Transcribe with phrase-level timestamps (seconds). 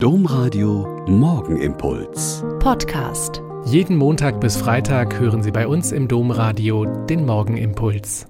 [0.00, 2.44] Domradio Morgenimpuls.
[2.60, 3.42] Podcast.
[3.64, 8.28] Jeden Montag bis Freitag hören Sie bei uns im Domradio den Morgenimpuls.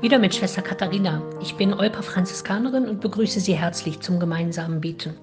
[0.00, 1.22] Wieder mit Schwester Katharina.
[1.42, 5.14] Ich bin Olpa Franziskanerin und begrüße Sie herzlich zum gemeinsamen Beten.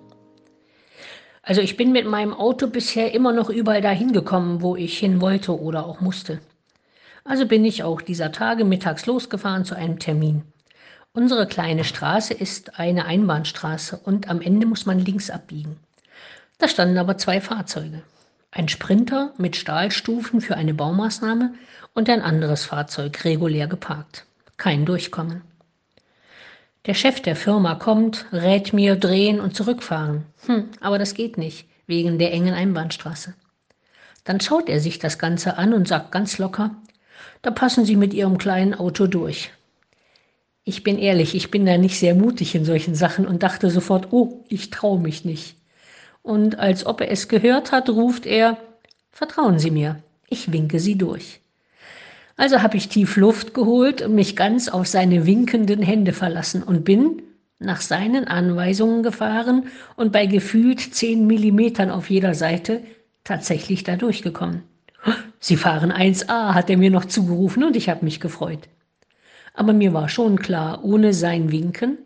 [1.42, 5.20] Also ich bin mit meinem Auto bisher immer noch überall dahin gekommen, wo ich hin
[5.20, 6.42] wollte oder auch musste.
[7.24, 10.44] Also bin ich auch dieser Tage mittags losgefahren zu einem Termin.
[11.16, 15.78] Unsere kleine Straße ist eine Einbahnstraße und am Ende muss man links abbiegen.
[16.58, 18.02] Da standen aber zwei Fahrzeuge.
[18.52, 21.54] Ein Sprinter mit Stahlstufen für eine Baumaßnahme
[21.94, 24.26] und ein anderes Fahrzeug regulär geparkt.
[24.58, 25.42] Kein Durchkommen.
[26.86, 30.26] Der Chef der Firma kommt, rät mir drehen und zurückfahren.
[30.48, 33.36] Hm, aber das geht nicht, wegen der engen Einbahnstraße.
[34.26, 36.72] Dann schaut er sich das Ganze an und sagt ganz locker,
[37.42, 39.54] da passen Sie mit Ihrem kleinen Auto durch.
[40.66, 44.12] Ich bin ehrlich, ich bin da nicht sehr mutig in solchen Sachen und dachte sofort,
[44.12, 45.56] oh, ich traue mich nicht.
[46.22, 48.58] Und als ob er es gehört hat, ruft er,
[49.16, 51.40] Vertrauen Sie mir, ich winke Sie durch.
[52.36, 56.84] Also habe ich tief Luft geholt und mich ganz auf seine winkenden Hände verlassen und
[56.84, 57.22] bin
[57.58, 62.84] nach seinen Anweisungen gefahren und bei gefühlt zehn Millimetern auf jeder Seite
[63.24, 64.64] tatsächlich da durchgekommen.
[65.40, 68.68] Sie fahren 1a, hat er mir noch zugerufen und ich habe mich gefreut.
[69.56, 71.98] Aber mir war schon klar, ohne sein Winken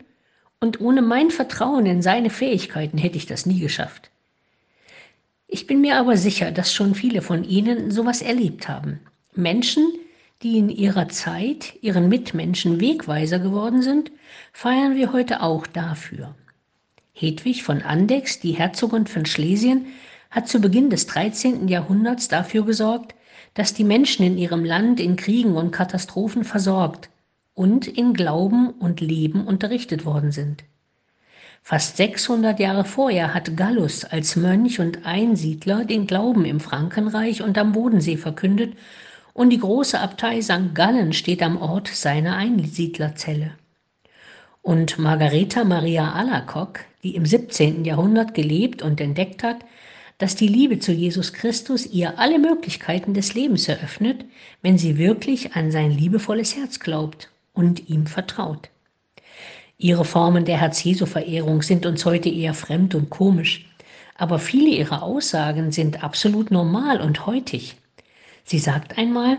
[0.60, 4.10] und ohne mein Vertrauen in seine Fähigkeiten hätte ich das nie geschafft.
[5.48, 9.00] Ich bin mir aber sicher, dass schon viele von Ihnen sowas erlebt haben.
[9.34, 9.84] Menschen,
[10.42, 14.10] die in ihrer Zeit ihren Mitmenschen Wegweiser geworden sind,
[14.52, 16.34] feiern wir heute auch dafür.
[17.12, 19.86] Hedwig von Andechs, die Herzogin von Schlesien,
[20.30, 21.68] hat zu Beginn des 13.
[21.68, 23.14] Jahrhunderts dafür gesorgt,
[23.54, 27.10] dass die Menschen in ihrem Land in Kriegen und Katastrophen versorgt,
[27.60, 30.64] und in Glauben und Leben unterrichtet worden sind.
[31.60, 37.58] Fast 600 Jahre vorher hat Gallus als Mönch und Einsiedler den Glauben im Frankenreich und
[37.58, 38.78] am Bodensee verkündet
[39.34, 40.74] und die große Abtei St.
[40.74, 43.50] Gallen steht am Ort seiner Einsiedlerzelle.
[44.62, 47.84] Und Margareta Maria Alacock, die im 17.
[47.84, 49.58] Jahrhundert gelebt und entdeckt hat,
[50.16, 54.24] dass die Liebe zu Jesus Christus ihr alle Möglichkeiten des Lebens eröffnet,
[54.62, 58.70] wenn sie wirklich an sein liebevolles Herz glaubt und ihm vertraut.
[59.78, 63.66] Ihre Formen der Herz-Jesu-Verehrung sind uns heute eher fremd und komisch,
[64.14, 67.76] aber viele ihrer Aussagen sind absolut normal und heutig.
[68.44, 69.38] Sie sagt einmal,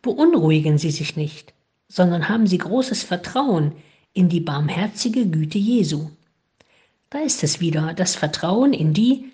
[0.00, 1.52] beunruhigen Sie sich nicht,
[1.88, 3.72] sondern haben Sie großes Vertrauen
[4.14, 6.08] in die barmherzige Güte Jesu.
[7.10, 9.30] Da ist es wieder, das Vertrauen in die,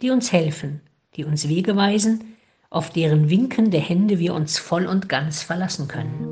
[0.00, 0.80] die uns helfen,
[1.16, 2.36] die uns Wege weisen,
[2.70, 6.31] auf deren winkende Hände wir uns voll und ganz verlassen können.